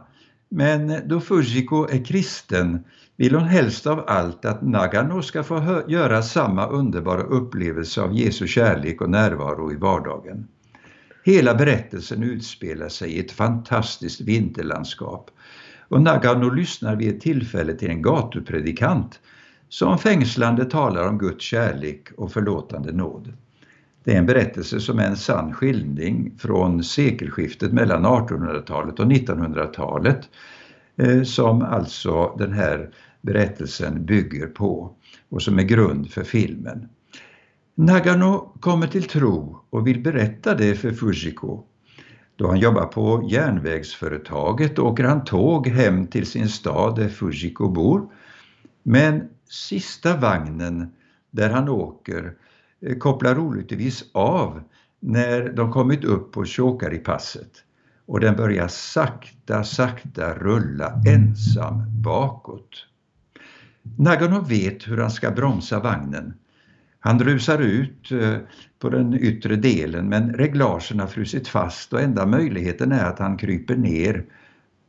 men 0.48 1.08
då 1.08 1.20
Fujiko 1.20 1.86
är 1.90 2.04
kristen 2.04 2.84
vill 3.16 3.34
hon 3.34 3.44
helst 3.44 3.86
av 3.86 4.04
allt 4.06 4.44
att 4.44 4.62
Nagano 4.62 5.22
ska 5.22 5.42
få 5.42 5.82
göra 5.88 6.22
samma 6.22 6.66
underbara 6.66 7.22
upplevelse 7.22 8.00
av 8.02 8.14
Jesu 8.14 8.46
kärlek 8.46 9.00
och 9.00 9.10
närvaro 9.10 9.72
i 9.72 9.76
vardagen. 9.76 10.48
Hela 11.24 11.54
berättelsen 11.54 12.22
utspelar 12.22 12.88
sig 12.88 13.10
i 13.10 13.20
ett 13.20 13.32
fantastiskt 13.32 14.20
vinterlandskap 14.20 15.30
och 15.88 16.02
Nagano 16.02 16.50
lyssnar 16.50 16.96
vid 16.96 17.14
ett 17.14 17.20
tillfälle 17.20 17.74
till 17.74 17.90
en 17.90 18.02
gatupredikant 18.02 19.20
som 19.68 19.98
fängslande 19.98 20.64
talar 20.64 21.08
om 21.08 21.18
Guds 21.18 21.44
kärlek 21.44 22.08
och 22.16 22.32
förlåtande 22.32 22.92
nåd. 22.92 23.32
Det 24.08 24.14
är 24.14 24.18
en 24.18 24.26
berättelse 24.26 24.80
som 24.80 24.98
är 24.98 25.06
en 25.06 25.16
sann 25.16 25.52
skildring 25.52 26.32
från 26.38 26.84
sekelskiftet 26.84 27.72
mellan 27.72 28.06
1800-talet 28.06 29.00
och 29.00 29.06
1900-talet 29.06 30.28
eh, 30.96 31.22
som 31.22 31.62
alltså 31.62 32.36
den 32.38 32.52
här 32.52 32.90
berättelsen 33.22 34.04
bygger 34.04 34.46
på 34.46 34.94
och 35.28 35.42
som 35.42 35.58
är 35.58 35.62
grund 35.62 36.10
för 36.10 36.22
filmen. 36.22 36.88
Nagano 37.74 38.52
kommer 38.60 38.86
till 38.86 39.04
tro 39.04 39.60
och 39.70 39.86
vill 39.86 40.02
berätta 40.02 40.54
det 40.54 40.74
för 40.74 40.92
Fujiko. 40.92 41.62
Då 42.36 42.48
han 42.48 42.58
jobbar 42.58 42.86
på 42.86 43.28
järnvägsföretaget 43.30 44.78
åker 44.78 45.04
han 45.04 45.24
tåg 45.24 45.68
hem 45.68 46.06
till 46.06 46.26
sin 46.26 46.48
stad 46.48 46.96
där 46.96 47.08
Fujiko 47.08 47.68
bor. 47.68 48.08
Men 48.82 49.28
sista 49.48 50.16
vagnen 50.16 50.92
där 51.30 51.50
han 51.50 51.68
åker 51.68 52.34
Eh, 52.80 52.96
kopplar 52.98 53.38
olyckligtvis 53.38 54.04
av 54.12 54.62
när 55.00 55.52
de 55.52 55.72
kommit 55.72 56.04
upp 56.04 56.32
på 56.32 56.44
Shokaripasset 56.44 57.64
och 58.06 58.20
den 58.20 58.36
börjar 58.36 58.68
sakta, 58.68 59.64
sakta 59.64 60.34
rulla 60.34 61.02
ensam 61.06 62.02
bakåt. 62.02 62.86
Nagano 63.82 64.40
vet 64.40 64.88
hur 64.88 64.98
han 64.98 65.10
ska 65.10 65.30
bromsa 65.30 65.80
vagnen 65.80 66.34
han 67.00 67.18
rusar 67.18 67.58
ut 67.58 68.12
eh, 68.12 68.34
på 68.78 68.88
den 68.88 69.14
yttre 69.14 69.56
delen 69.56 70.08
men 70.08 70.34
reglagen 70.34 71.00
har 71.00 71.06
frusit 71.06 71.48
fast 71.48 71.92
och 71.92 72.00
enda 72.00 72.26
möjligheten 72.26 72.92
är 72.92 73.04
att 73.04 73.18
han 73.18 73.36
kryper 73.36 73.76
ner 73.76 74.24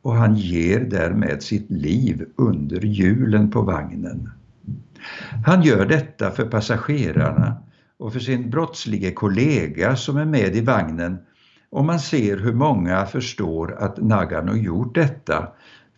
och 0.02 0.14
han 0.14 0.36
ger 0.36 0.80
därmed 0.80 1.42
sitt 1.42 1.70
liv 1.70 2.26
under 2.36 2.80
hjulen 2.80 3.50
på 3.50 3.62
vagnen. 3.62 4.30
Han 5.46 5.62
gör 5.62 5.86
detta 5.86 6.30
för 6.30 6.44
passagerarna 6.44 7.56
och 8.00 8.12
för 8.12 8.20
sin 8.20 8.50
brottslige 8.50 9.10
kollega 9.10 9.96
som 9.96 10.16
är 10.16 10.24
med 10.24 10.56
i 10.56 10.60
vagnen. 10.60 11.18
Och 11.70 11.84
man 11.84 12.00
ser 12.00 12.36
hur 12.36 12.52
många 12.52 13.06
förstår 13.06 13.76
att 13.78 13.96
Nagano 13.96 14.56
gjort 14.56 14.94
detta 14.94 15.48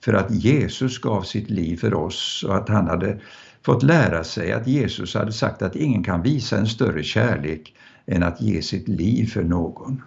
för 0.04 0.12
att 0.12 0.30
Jesus 0.30 0.98
gav 0.98 1.22
sitt 1.22 1.50
liv 1.50 1.76
för 1.76 1.94
oss 1.94 2.44
och 2.48 2.56
att 2.56 2.68
han 2.68 2.86
hade 2.86 3.20
fått 3.64 3.82
lära 3.82 4.24
sig 4.24 4.52
att 4.52 4.66
Jesus 4.66 5.14
hade 5.14 5.32
sagt 5.32 5.62
att 5.62 5.76
ingen 5.76 6.04
kan 6.04 6.22
visa 6.22 6.58
en 6.58 6.66
större 6.66 7.02
kärlek 7.02 7.74
än 8.06 8.22
att 8.22 8.40
ge 8.40 8.62
sitt 8.62 8.88
liv 8.88 9.26
för 9.26 9.42
någon. 9.42 10.02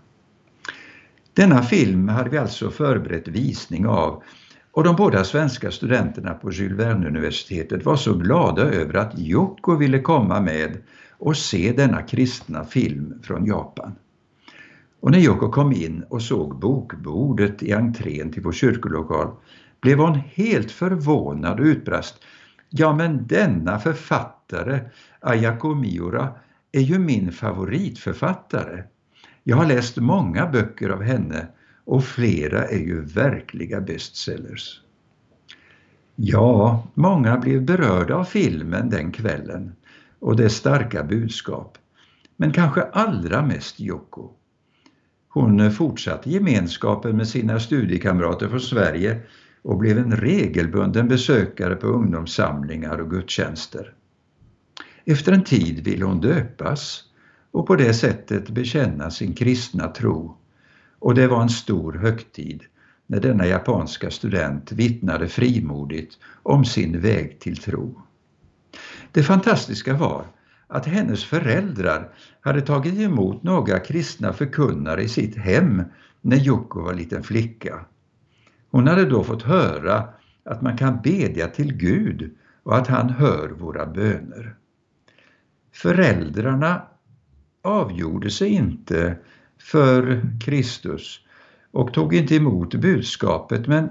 Denna 1.33 1.63
film 1.63 2.07
hade 2.07 2.29
vi 2.29 2.37
alltså 2.37 2.71
förberett 2.71 3.27
visning 3.27 3.87
av. 3.87 4.23
Och 4.71 4.83
de 4.83 4.95
båda 4.95 5.23
svenska 5.23 5.71
studenterna 5.71 6.33
på 6.33 6.51
Jules 6.51 6.79
Verne-universitetet 6.79 7.85
var 7.85 7.95
så 7.95 8.13
glada 8.13 8.61
över 8.61 8.93
att 8.93 9.19
Yoko 9.19 9.75
ville 9.75 9.99
komma 9.99 10.41
med 10.41 10.77
och 11.17 11.37
se 11.37 11.73
denna 11.77 12.01
kristna 12.01 12.65
film 12.65 13.19
från 13.23 13.45
Japan. 13.45 13.95
Och 14.99 15.11
när 15.11 15.19
Yoko 15.19 15.51
kom 15.51 15.73
in 15.73 16.03
och 16.09 16.21
såg 16.21 16.59
bokbordet 16.59 17.63
i 17.63 17.73
entrén 17.73 18.31
till 18.31 18.43
vår 18.43 18.51
kyrkolokal 18.51 19.31
blev 19.81 19.99
hon 19.99 20.15
helt 20.15 20.71
förvånad 20.71 21.59
och 21.59 21.65
utbrast 21.65 22.15
Ja 22.69 22.95
men 22.95 23.27
denna 23.27 23.79
författare, 23.79 24.79
Ayako 25.19 25.75
Miura, 25.75 26.29
är 26.71 26.81
ju 26.81 26.99
min 26.99 27.31
favoritförfattare. 27.31 28.83
Jag 29.43 29.57
har 29.57 29.65
läst 29.65 29.97
många 29.97 30.47
böcker 30.47 30.89
av 30.89 31.03
henne 31.03 31.47
och 31.85 32.03
flera 32.03 32.65
är 32.65 32.79
ju 32.79 33.01
verkliga 33.01 33.81
bestsellers. 33.81 34.81
Ja, 36.15 36.87
många 36.93 37.37
blev 37.37 37.65
berörda 37.65 38.15
av 38.15 38.23
filmen 38.23 38.89
den 38.89 39.11
kvällen 39.11 39.75
och 40.25 40.35
dess 40.35 40.55
starka 40.55 41.03
budskap. 41.03 41.77
Men 42.35 42.51
kanske 42.51 42.81
allra 42.81 43.41
mest 43.41 43.81
Yoko. 43.81 44.29
Hon 45.29 45.71
fortsatte 45.71 46.29
gemenskapen 46.29 47.17
med 47.17 47.27
sina 47.27 47.59
studiekamrater 47.59 48.49
från 48.49 48.61
Sverige 48.61 49.21
och 49.61 49.77
blev 49.77 49.97
en 49.97 50.17
regelbunden 50.17 51.07
besökare 51.07 51.75
på 51.75 51.87
ungdomssamlingar 51.87 52.97
och 52.97 53.09
gudstjänster. 53.09 53.93
Efter 55.05 55.31
en 55.31 55.43
tid 55.43 55.83
ville 55.83 56.05
hon 56.05 56.21
döpas 56.21 57.03
och 57.51 57.67
på 57.67 57.75
det 57.75 57.93
sättet 57.93 58.49
bekänna 58.49 59.11
sin 59.11 59.33
kristna 59.33 59.87
tro 59.87 60.37
och 60.99 61.15
det 61.15 61.27
var 61.27 61.41
en 61.41 61.49
stor 61.49 61.93
högtid 61.93 62.63
när 63.07 63.19
denna 63.19 63.45
japanska 63.45 64.11
student 64.11 64.71
vittnade 64.71 65.27
frimodigt 65.27 66.17
om 66.43 66.65
sin 66.65 67.01
väg 67.01 67.39
till 67.39 67.57
tro. 67.57 68.01
Det 69.15 69.23
fantastiska 69.23 69.93
var 69.93 70.25
att 70.67 70.85
hennes 70.85 71.25
föräldrar 71.25 72.13
hade 72.41 72.61
tagit 72.61 72.99
emot 72.99 73.43
några 73.43 73.79
kristna 73.79 74.33
förkunnare 74.33 75.03
i 75.03 75.07
sitt 75.07 75.37
hem 75.37 75.83
när 76.21 76.37
Jocko 76.37 76.81
var 76.81 76.93
liten 76.93 77.23
flicka 77.23 77.85
hon 78.75 78.87
hade 78.87 79.05
då 79.05 79.23
fått 79.23 79.43
höra 79.43 80.09
att 80.45 80.61
man 80.61 80.77
kan 80.77 81.01
bedja 81.03 81.47
till 81.47 81.73
Gud 81.73 82.35
och 82.63 82.77
att 82.77 82.87
han 82.87 83.09
hör 83.09 83.49
våra 83.49 83.85
böner. 83.85 84.55
Föräldrarna 85.73 86.81
avgjorde 87.63 88.29
sig 88.29 88.49
inte 88.49 89.17
för 89.61 90.21
Kristus 90.45 91.19
och 91.71 91.93
tog 91.93 92.15
inte 92.15 92.35
emot 92.35 92.75
budskapet 92.75 93.67
men 93.67 93.83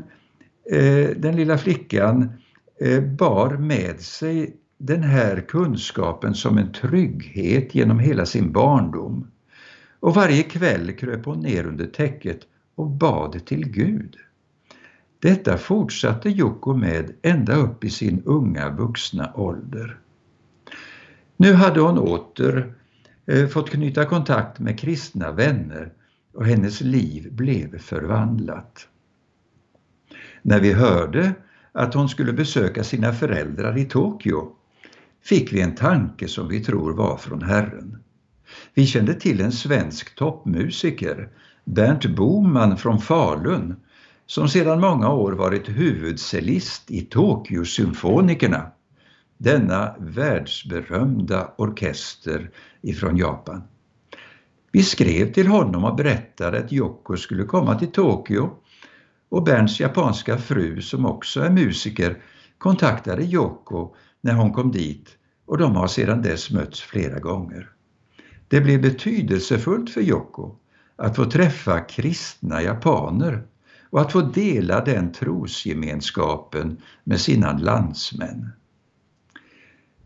eh, 0.70 1.08
den 1.16 1.36
lilla 1.36 1.58
flickan 1.58 2.32
eh, 2.80 3.02
bar 3.02 3.50
med 3.50 4.00
sig 4.00 4.56
den 4.78 5.02
här 5.02 5.40
kunskapen 5.40 6.34
som 6.34 6.58
en 6.58 6.72
trygghet 6.72 7.74
genom 7.74 7.98
hela 7.98 8.26
sin 8.26 8.52
barndom. 8.52 9.30
Och 10.00 10.14
varje 10.14 10.42
kväll 10.42 10.92
kröp 10.92 11.24
hon 11.24 11.40
ner 11.40 11.66
under 11.66 11.86
täcket 11.86 12.40
och 12.74 12.90
bad 12.90 13.46
till 13.46 13.68
Gud. 13.68 14.16
Detta 15.18 15.58
fortsatte 15.58 16.30
Jocko 16.30 16.74
med 16.74 17.12
ända 17.22 17.54
upp 17.54 17.84
i 17.84 17.90
sin 17.90 18.22
unga 18.24 18.70
vuxna 18.70 19.32
ålder. 19.34 19.98
Nu 21.36 21.52
hade 21.52 21.80
hon 21.80 21.98
åter 21.98 22.74
eh, 23.26 23.46
fått 23.46 23.70
knyta 23.70 24.04
kontakt 24.04 24.58
med 24.58 24.78
kristna 24.78 25.32
vänner 25.32 25.92
och 26.34 26.46
hennes 26.46 26.80
liv 26.80 27.32
blev 27.32 27.78
förvandlat. 27.78 28.88
När 30.42 30.60
vi 30.60 30.72
hörde 30.72 31.32
att 31.72 31.94
hon 31.94 32.08
skulle 32.08 32.32
besöka 32.32 32.84
sina 32.84 33.12
föräldrar 33.12 33.78
i 33.78 33.84
Tokyo 33.84 34.56
fick 35.24 35.52
vi 35.52 35.60
en 35.60 35.74
tanke 35.74 36.28
som 36.28 36.48
vi 36.48 36.60
tror 36.60 36.92
var 36.92 37.16
från 37.16 37.42
Herren. 37.42 37.98
Vi 38.74 38.86
kände 38.86 39.14
till 39.14 39.40
en 39.40 39.52
svensk 39.52 40.14
toppmusiker, 40.14 41.28
Bernt 41.64 42.06
Boman 42.06 42.76
från 42.76 43.00
Falun, 43.00 43.76
som 44.26 44.48
sedan 44.48 44.80
många 44.80 45.12
år 45.12 45.32
varit 45.32 45.68
huvudcellist 45.68 46.90
i 46.90 47.00
Tokyo-symfonikerna, 47.00 48.66
denna 49.38 49.94
världsberömda 49.98 51.52
orkester 51.56 52.50
ifrån 52.82 53.16
Japan. 53.16 53.62
Vi 54.72 54.82
skrev 54.82 55.32
till 55.32 55.46
honom 55.46 55.84
och 55.84 55.96
berättade 55.96 56.58
att 56.58 56.72
Yoko 56.72 57.16
skulle 57.16 57.44
komma 57.44 57.78
till 57.78 57.92
Tokyo 57.92 58.50
och 59.28 59.44
Bernts 59.44 59.80
japanska 59.80 60.38
fru 60.38 60.82
som 60.82 61.06
också 61.06 61.40
är 61.40 61.50
musiker 61.50 62.16
kontaktade 62.58 63.22
Yoko 63.22 63.94
när 64.24 64.34
hon 64.34 64.52
kom 64.52 64.72
dit 64.72 65.08
och 65.46 65.58
de 65.58 65.76
har 65.76 65.86
sedan 65.86 66.22
dess 66.22 66.50
mötts 66.50 66.80
flera 66.80 67.18
gånger. 67.18 67.70
Det 68.48 68.60
blev 68.60 68.82
betydelsefullt 68.82 69.90
för 69.90 70.00
Yoko 70.00 70.56
att 70.96 71.16
få 71.16 71.24
träffa 71.24 71.80
kristna 71.80 72.62
japaner 72.62 73.42
och 73.90 74.00
att 74.00 74.12
få 74.12 74.20
dela 74.20 74.84
den 74.84 75.12
trosgemenskapen 75.12 76.82
med 77.04 77.20
sina 77.20 77.58
landsmän. 77.58 78.48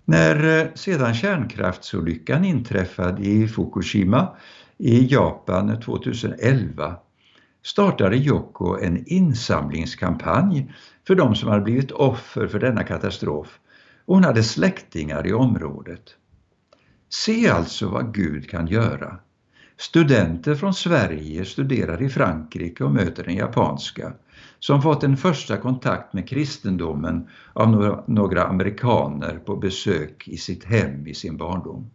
När 0.05 0.61
eh, 0.61 0.67
sedan 0.75 1.15
kärnkraftsolyckan 1.15 2.45
inträffade 2.45 3.23
i 3.23 3.49
Fukushima 3.49 4.37
i 4.79 5.13
Japan 5.13 5.81
2011 5.81 6.97
startade 7.63 8.17
Yoko 8.17 8.79
en 8.81 9.07
insamlingskampanj 9.07 10.75
för 11.07 11.15
de 11.15 11.35
som 11.35 11.49
hade 11.49 11.63
blivit 11.63 11.91
offer 11.91 12.47
för 12.47 12.59
denna 12.59 12.83
katastrof 12.83 13.59
och 14.09 14.15
hon 14.15 14.25
hade 14.25 14.43
släktingar 14.43 15.27
i 15.27 15.33
området. 15.33 16.03
Se 17.09 17.49
alltså 17.49 17.89
vad 17.89 18.15
Gud 18.15 18.51
kan 18.51 18.67
göra. 18.67 19.19
Studenter 19.77 20.55
från 20.55 20.75
Sverige 20.75 21.45
studerar 21.45 22.03
i 22.03 22.09
Frankrike 22.09 22.85
och 22.85 22.93
möter 22.93 23.25
den 23.25 23.35
japanska 23.35 24.13
som 24.59 24.83
fått 24.83 25.03
en 25.03 25.17
första 25.17 25.57
kontakt 25.57 26.13
med 26.13 26.29
kristendomen 26.29 27.29
av 27.53 28.03
några 28.07 28.45
amerikaner 28.45 29.39
på 29.39 29.57
besök 29.57 30.29
i 30.29 30.37
sitt 30.37 30.65
hem 30.65 31.07
i 31.07 31.15
sin 31.15 31.37
barndom. 31.37 31.91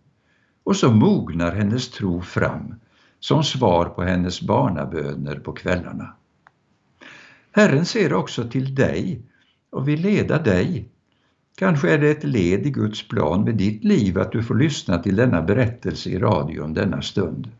Och 0.63 0.75
så 0.75 0.91
mognar 0.91 1.51
hennes 1.51 1.91
tro 1.91 2.21
fram 2.21 2.75
som 3.19 3.43
svar 3.43 3.85
på 3.85 4.03
hennes 4.03 4.41
barnaböner 4.41 5.35
på 5.35 5.51
kvällarna. 5.51 6.13
Herren 7.51 7.85
ser 7.85 8.13
också 8.13 8.49
till 8.49 8.75
dig 8.75 9.21
och 9.69 9.87
vill 9.87 10.01
leda 10.01 10.39
dig. 10.39 10.89
Kanske 11.55 11.91
är 11.91 11.97
det 11.97 12.09
ett 12.09 12.23
led 12.23 12.67
i 12.67 12.69
Guds 12.69 13.07
plan 13.07 13.43
med 13.43 13.55
ditt 13.55 13.83
liv 13.83 14.19
att 14.19 14.31
du 14.31 14.43
får 14.43 14.55
lyssna 14.55 14.97
till 14.97 15.15
denna 15.15 15.41
berättelse 15.41 16.09
i 16.09 16.19
radion 16.19 16.73
denna 16.73 17.01
stund. 17.01 17.51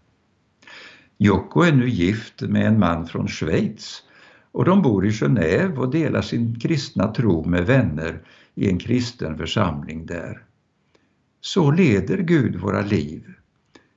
Jocko 1.18 1.62
är 1.62 1.72
nu 1.72 1.90
gift 1.90 2.42
med 2.42 2.68
en 2.68 2.80
man 2.80 3.08
från 3.08 3.28
Schweiz 3.28 4.04
och 4.52 4.66
de 4.66 4.82
bor 4.82 5.06
i 5.06 5.10
Genève 5.10 5.78
och 5.78 5.92
delar 5.92 6.22
sin 6.22 6.60
kristna 6.60 7.08
tro 7.08 7.46
med 7.46 7.66
vänner 7.66 8.22
i 8.56 8.70
en 8.70 8.80
kristen 8.80 9.38
församling 9.38 10.06
där. 10.06 10.42
Så 11.42 11.72
leder 11.72 12.18
Gud 12.18 12.56
våra 12.56 12.82
liv. 12.82 13.24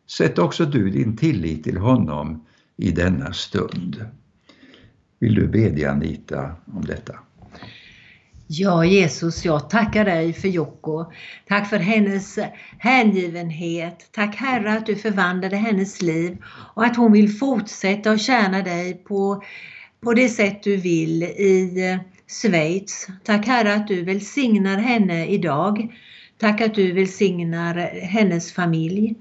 Sätt 0.07 0.39
också 0.39 0.65
du 0.65 0.91
din 0.91 1.17
tillit 1.17 1.65
till 1.65 1.79
honom 1.79 2.47
i 2.77 2.91
denna 2.91 3.33
stund. 3.33 4.07
Vill 5.19 5.35
du 5.35 5.47
bedja 5.47 5.91
Anita 5.91 6.53
om 6.75 6.85
detta? 6.85 7.19
Ja 8.49 8.85
Jesus, 8.85 9.45
jag 9.45 9.71
tackar 9.71 10.05
dig 10.05 10.33
för 10.33 10.49
Jocko. 10.49 11.05
Tack 11.49 11.71
för 11.71 11.79
hennes 11.79 12.39
hängivenhet. 12.79 14.09
Tack 14.13 14.37
Herre 14.37 14.73
att 14.73 14.87
du 14.87 14.97
förvandlade 14.97 15.57
hennes 15.57 16.03
liv 16.03 16.37
och 16.75 16.85
att 16.85 16.97
hon 16.97 17.13
vill 17.13 17.37
fortsätta 17.37 18.11
att 18.11 18.21
tjäna 18.21 18.63
dig 18.63 18.95
på, 18.95 19.43
på 20.01 20.15
det 20.15 20.29
sätt 20.29 20.63
du 20.63 20.77
vill 20.77 21.23
i 21.23 21.91
eh, 21.91 21.99
Schweiz. 22.31 23.09
Tack 23.25 23.47
Herre 23.47 23.75
att 23.75 23.89
du 23.89 24.05
välsignar 24.05 24.77
henne 24.77 25.27
idag. 25.27 25.95
Tack 26.39 26.61
att 26.61 26.75
du 26.75 26.93
välsignar 26.93 27.75
hennes 28.03 28.53
familj. 28.53 29.15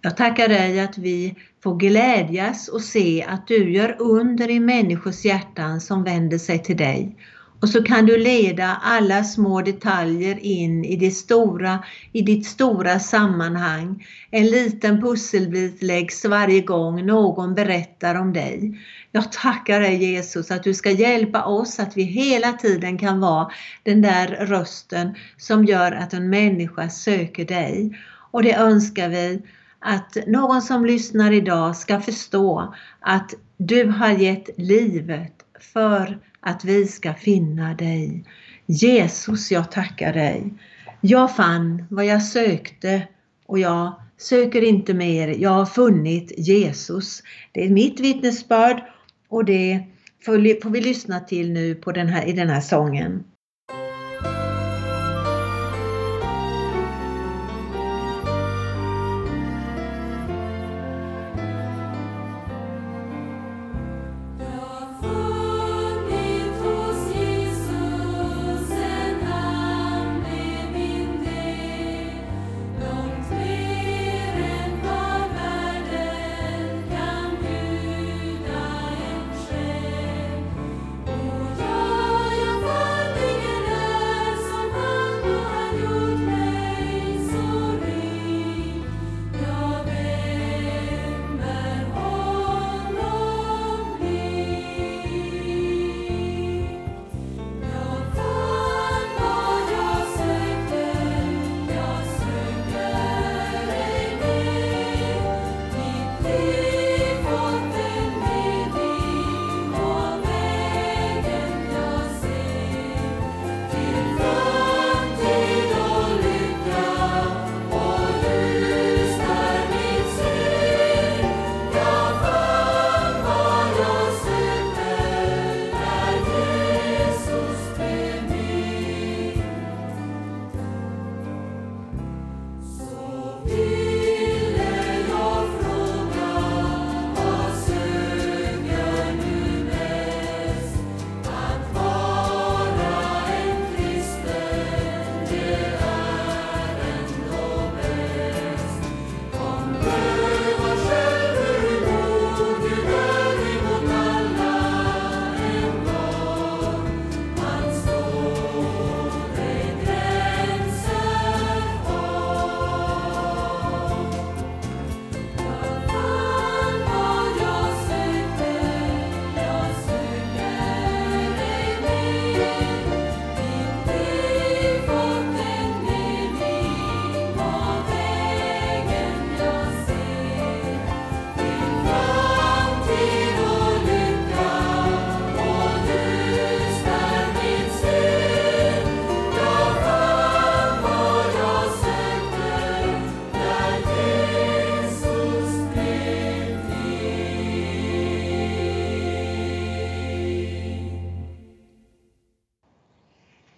Jag 0.00 0.16
tackar 0.16 0.48
dig 0.48 0.80
att 0.80 0.98
vi 0.98 1.34
får 1.62 1.76
glädjas 1.76 2.68
och 2.68 2.82
se 2.82 3.24
att 3.28 3.46
du 3.46 3.72
gör 3.72 3.96
under 3.98 4.50
i 4.50 4.60
människors 4.60 5.24
hjärtan 5.24 5.80
som 5.80 6.04
vänder 6.04 6.38
sig 6.38 6.62
till 6.62 6.76
dig. 6.76 7.16
Och 7.60 7.68
så 7.68 7.82
kan 7.82 8.06
du 8.06 8.18
leda 8.18 8.76
alla 8.82 9.24
små 9.24 9.62
detaljer 9.62 10.38
in 10.38 10.84
i, 10.84 10.96
det 10.96 11.10
stora, 11.10 11.84
i 12.12 12.22
ditt 12.22 12.46
stora 12.46 12.98
sammanhang. 12.98 14.06
En 14.30 14.46
liten 14.46 15.00
pusselbit 15.00 15.82
läggs 15.82 16.24
varje 16.24 16.60
gång 16.60 17.06
någon 17.06 17.54
berättar 17.54 18.14
om 18.14 18.32
dig. 18.32 18.80
Jag 19.12 19.32
tackar 19.32 19.80
dig 19.80 20.04
Jesus 20.04 20.50
att 20.50 20.62
du 20.62 20.74
ska 20.74 20.90
hjälpa 20.90 21.44
oss 21.44 21.80
att 21.80 21.96
vi 21.96 22.02
hela 22.02 22.52
tiden 22.52 22.98
kan 22.98 23.20
vara 23.20 23.50
den 23.82 24.02
där 24.02 24.26
rösten 24.26 25.14
som 25.36 25.64
gör 25.64 25.92
att 25.92 26.12
en 26.12 26.30
människa 26.30 26.88
söker 26.88 27.44
dig. 27.44 27.98
Och 28.30 28.42
det 28.42 28.54
önskar 28.54 29.08
vi 29.08 29.42
att 29.78 30.16
någon 30.26 30.62
som 30.62 30.86
lyssnar 30.86 31.32
idag 31.32 31.76
ska 31.76 32.00
förstå 32.00 32.74
att 33.00 33.34
du 33.56 33.84
har 33.84 34.10
gett 34.10 34.48
livet 34.56 35.43
för 35.60 36.18
att 36.40 36.64
vi 36.64 36.86
ska 36.86 37.14
finna 37.14 37.74
dig. 37.74 38.24
Jesus, 38.66 39.50
jag 39.50 39.70
tackar 39.70 40.12
dig. 40.12 40.54
Jag 41.00 41.36
fann 41.36 41.86
vad 41.90 42.04
jag 42.04 42.22
sökte 42.22 43.08
och 43.46 43.58
jag 43.58 43.92
söker 44.16 44.62
inte 44.62 44.94
mer. 44.94 45.28
Jag 45.28 45.50
har 45.50 45.66
funnit 45.66 46.32
Jesus. 46.36 47.22
Det 47.52 47.64
är 47.64 47.70
mitt 47.70 48.00
vittnesbörd 48.00 48.82
och 49.28 49.44
det 49.44 49.84
får 50.24 50.70
vi 50.70 50.80
lyssna 50.80 51.20
till 51.20 51.52
nu 51.52 51.74
på 51.74 51.92
den 51.92 52.08
här, 52.08 52.26
i 52.26 52.32
den 52.32 52.48
här 52.48 52.60
sången. 52.60 53.24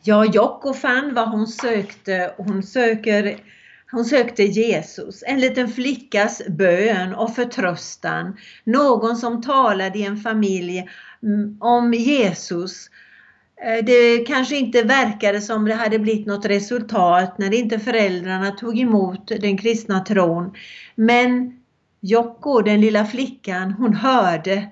Ja, 0.08 0.24
Jocko 0.24 0.74
fann 0.74 1.14
vad 1.14 1.28
hon 1.28 1.46
sökte. 1.46 2.34
Hon, 2.36 2.62
söker, 2.62 3.36
hon 3.90 4.04
sökte 4.04 4.42
Jesus, 4.42 5.24
en 5.26 5.40
liten 5.40 5.68
flickas 5.68 6.42
bön 6.48 7.14
och 7.14 7.34
förtröstan. 7.34 8.36
Någon 8.64 9.16
som 9.16 9.42
talade 9.42 9.98
i 9.98 10.02
en 10.02 10.16
familj 10.16 10.88
mm, 11.22 11.56
om 11.60 11.94
Jesus. 11.94 12.90
Eh, 13.64 13.84
det 13.84 14.18
kanske 14.18 14.56
inte 14.56 14.82
verkade 14.82 15.40
som 15.40 15.64
det 15.64 15.74
hade 15.74 15.98
blivit 15.98 16.26
något 16.26 16.46
resultat 16.46 17.38
när 17.38 17.54
inte 17.54 17.78
föräldrarna 17.78 18.50
tog 18.50 18.78
emot 18.78 19.28
den 19.28 19.58
kristna 19.58 20.00
tron. 20.00 20.52
Men 20.94 21.60
Jocko, 22.00 22.60
den 22.60 22.80
lilla 22.80 23.04
flickan, 23.04 23.72
hon 23.72 23.94
hörde. 23.94 24.70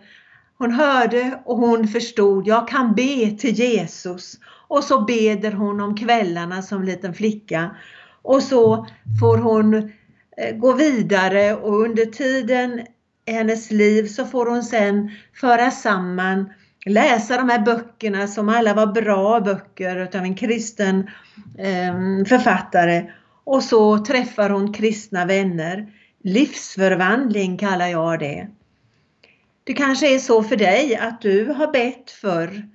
Hon 0.58 0.72
hörde 0.72 1.42
och 1.44 1.56
hon 1.56 1.88
förstod, 1.88 2.46
jag 2.46 2.68
kan 2.68 2.94
be 2.94 3.30
till 3.30 3.54
Jesus. 3.54 4.38
Och 4.74 4.84
så 4.84 5.00
beder 5.00 5.52
hon 5.52 5.80
om 5.80 5.96
kvällarna 5.96 6.62
som 6.62 6.82
liten 6.82 7.14
flicka. 7.14 7.76
Och 8.22 8.42
så 8.42 8.86
får 9.20 9.38
hon 9.38 9.74
eh, 9.74 10.56
gå 10.56 10.72
vidare 10.72 11.54
och 11.54 11.80
under 11.80 12.06
tiden 12.06 12.80
i 13.26 13.32
hennes 13.32 13.70
liv 13.70 14.06
så 14.06 14.26
får 14.26 14.46
hon 14.46 14.62
sen 14.62 15.10
föra 15.34 15.70
samman, 15.70 16.52
läsa 16.86 17.36
de 17.36 17.48
här 17.48 17.58
böckerna 17.58 18.26
som 18.26 18.48
alla 18.48 18.74
var 18.74 18.86
bra 18.86 19.40
böcker 19.40 19.96
utav 19.96 20.22
en 20.22 20.34
kristen 20.34 21.10
ehm, 21.58 22.24
författare. 22.24 23.10
Och 23.44 23.62
så 23.62 24.04
träffar 24.04 24.50
hon 24.50 24.72
kristna 24.72 25.24
vänner. 25.24 25.92
Livsförvandling 26.22 27.58
kallar 27.58 27.86
jag 27.86 28.18
det. 28.18 28.48
Det 29.64 29.72
kanske 29.72 30.14
är 30.14 30.18
så 30.18 30.42
för 30.42 30.56
dig 30.56 30.96
att 30.96 31.20
du 31.20 31.46
har 31.46 31.72
bett 31.72 32.10
för 32.10 32.68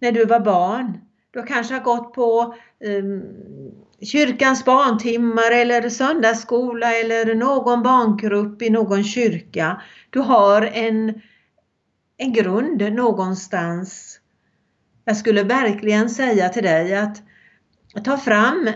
när 0.00 0.12
du 0.12 0.24
var 0.24 0.40
barn. 0.40 0.98
Du 1.30 1.42
kanske 1.42 1.74
har 1.74 1.80
gått 1.80 2.14
på 2.14 2.54
um, 2.84 3.22
kyrkans 4.02 4.64
barntimmar 4.64 5.50
eller 5.50 5.88
söndagsskola 5.88 6.92
eller 6.94 7.34
någon 7.34 7.82
barngrupp 7.82 8.62
i 8.62 8.70
någon 8.70 9.04
kyrka. 9.04 9.82
Du 10.10 10.18
har 10.20 10.62
en, 10.62 11.20
en 12.16 12.32
grund 12.32 12.92
någonstans. 12.92 14.20
Jag 15.04 15.16
skulle 15.16 15.42
verkligen 15.42 16.10
säga 16.10 16.48
till 16.48 16.62
dig 16.62 16.96
att 16.96 17.22
ta 18.04 18.16
fram 18.16 18.70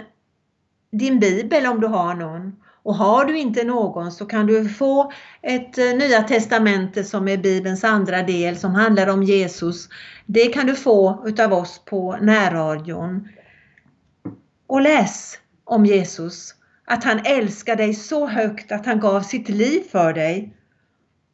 din 0.92 1.20
bibel 1.20 1.66
om 1.66 1.80
du 1.80 1.86
har 1.86 2.14
någon 2.14 2.63
och 2.84 2.94
har 2.94 3.24
du 3.24 3.38
inte 3.38 3.64
någon 3.64 4.12
så 4.12 4.26
kan 4.26 4.46
du 4.46 4.68
få 4.68 5.12
ett 5.42 5.78
eh, 5.78 5.84
Nya 5.84 6.22
Testamentet 6.22 7.08
som 7.08 7.28
är 7.28 7.36
Bibelns 7.36 7.84
andra 7.84 8.22
del 8.22 8.56
som 8.56 8.74
handlar 8.74 9.06
om 9.06 9.22
Jesus. 9.22 9.88
Det 10.26 10.46
kan 10.46 10.66
du 10.66 10.74
få 10.74 11.22
utav 11.26 11.52
oss 11.52 11.80
på 11.84 12.16
närradion. 12.16 13.28
Och 14.66 14.80
läs 14.80 15.38
om 15.64 15.86
Jesus. 15.86 16.54
Att 16.86 17.04
han 17.04 17.20
älskar 17.24 17.76
dig 17.76 17.94
så 17.94 18.26
högt 18.26 18.72
att 18.72 18.86
han 18.86 19.00
gav 19.00 19.20
sitt 19.20 19.48
liv 19.48 19.82
för 19.90 20.12
dig. 20.12 20.56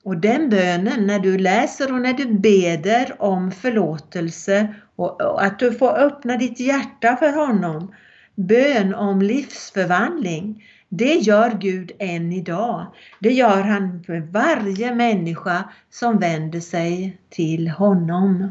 Och 0.05 0.17
den 0.17 0.51
bönen 0.51 1.07
när 1.07 1.19
du 1.19 1.39
läser 1.39 1.93
och 1.93 2.01
när 2.01 2.13
du 2.13 2.27
beder 2.39 3.23
om 3.23 3.53
förlåtelse 3.53 4.75
och 4.97 5.45
att 5.45 5.59
du 5.59 5.73
får 5.73 5.99
öppna 5.99 6.37
ditt 6.37 6.61
hjärta 6.61 7.17
för 7.17 7.33
honom. 7.33 7.95
Bön 8.35 8.95
om 8.95 9.23
livsförvandling. 9.23 10.65
Det 10.93 11.15
gör 11.15 11.59
Gud 11.61 11.93
än 11.99 12.33
idag. 12.33 12.87
Det 13.19 13.33
gör 13.33 13.63
han 13.63 14.03
för 14.03 14.21
varje 14.21 14.95
människa 14.95 15.65
som 15.91 16.19
vänder 16.19 16.61
sig 16.61 17.19
till 17.29 17.69
honom. 17.69 18.49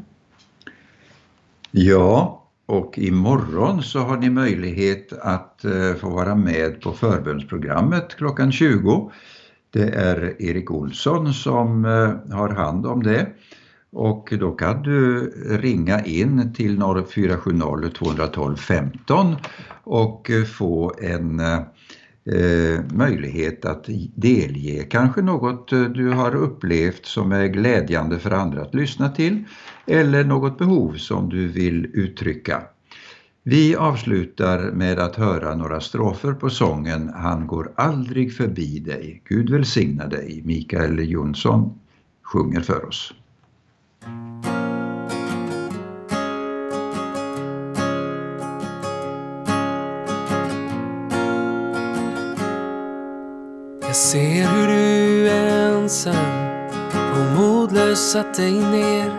Ja, 1.71 2.43
och 2.65 2.99
imorgon 2.99 3.83
så 3.83 3.99
har 3.99 4.17
ni 4.17 4.29
möjlighet 4.29 5.13
att 5.13 5.65
eh, 5.65 5.93
få 5.99 6.09
vara 6.09 6.35
med 6.35 6.81
på 6.81 6.91
förbönsprogrammet 6.91 8.15
klockan 8.15 8.51
20. 8.51 9.11
Det 9.69 9.89
är 9.89 10.41
Erik 10.41 10.71
Olsson 10.71 11.33
som 11.33 11.85
eh, 11.85 12.35
har 12.37 12.49
hand 12.49 12.85
om 12.85 13.03
det. 13.03 13.27
Och 13.91 14.33
då 14.39 14.51
kan 14.51 14.83
du 14.83 15.29
ringa 15.61 16.05
in 16.05 16.53
till 16.53 16.79
0470 17.09 17.89
212 17.97 18.55
15 18.55 19.35
och 19.83 20.31
få 20.57 20.93
en 21.01 21.39
eh, 21.39 21.59
Eh, 22.31 22.79
möjlighet 22.93 23.65
att 23.65 23.89
delge 24.15 24.83
kanske 24.83 25.21
något 25.21 25.71
eh, 25.71 25.81
du 25.81 26.09
har 26.09 26.35
upplevt 26.35 27.05
som 27.05 27.31
är 27.31 27.47
glädjande 27.47 28.19
för 28.19 28.31
andra 28.31 28.61
att 28.61 28.75
lyssna 28.75 29.09
till 29.09 29.43
eller 29.85 30.23
något 30.23 30.57
behov 30.57 30.93
som 30.93 31.29
du 31.29 31.47
vill 31.47 31.85
uttrycka. 31.93 32.61
Vi 33.43 33.75
avslutar 33.75 34.71
med 34.71 34.99
att 34.99 35.15
höra 35.15 35.55
några 35.55 35.79
strofer 35.79 36.33
på 36.33 36.49
sången 36.49 37.09
Han 37.15 37.47
går 37.47 37.71
aldrig 37.75 38.33
förbi 38.33 38.79
dig. 38.79 39.21
Gud 39.25 39.49
välsigna 39.49 40.07
dig. 40.07 40.41
Mikael 40.45 41.11
Jonsson 41.11 41.79
sjunger 42.23 42.61
för 42.61 42.85
oss. 42.85 43.13
Jag 53.89 53.95
ser 53.95 54.47
hur 54.47 54.67
du 54.67 55.29
ensam 55.29 56.15
och 56.93 57.41
modlös 57.41 58.11
satt 58.11 58.33
dig 58.33 58.51
ner 58.51 59.11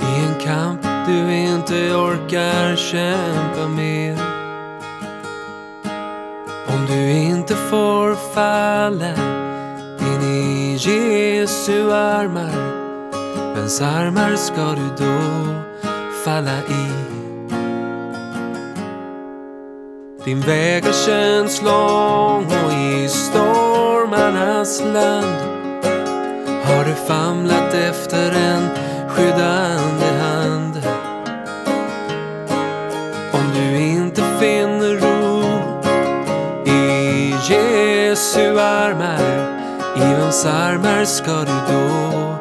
i 0.00 0.24
en 0.26 0.34
kamp 0.44 0.82
du 1.06 1.34
inte 1.34 1.94
orkar 1.94 2.76
kämpa 2.76 3.68
mer. 3.68 4.18
Om 6.68 6.86
du 6.86 7.10
inte 7.10 7.54
får 7.54 8.34
falla 8.34 9.14
in 10.00 10.22
i 10.22 10.76
Jesu 10.80 11.92
armar, 11.92 12.56
vems 13.54 13.80
armar 13.80 14.36
ska 14.36 14.74
du 14.74 15.04
då 15.04 15.54
falla 16.24 16.58
i? 16.58 17.11
Din 20.24 20.40
väg 20.40 20.84
har 20.84 20.92
känts 20.92 21.62
lång 21.62 22.46
och 22.46 22.72
i 22.72 23.08
stormarnas 23.08 24.80
land 24.80 25.52
har 26.64 26.84
du 26.84 26.94
famlat 26.94 27.74
efter 27.74 28.32
en 28.32 28.68
skyddande 29.08 30.06
hand. 30.20 30.82
Om 33.32 33.50
du 33.54 33.80
inte 33.80 34.22
finner 34.40 34.96
ro 34.96 35.42
i 36.66 37.34
Jesu 37.48 38.58
armar, 38.58 39.58
i 39.96 40.00
vems 40.00 40.46
armar 40.46 41.04
ska 41.04 41.32
du 41.32 41.72
då 41.72 42.31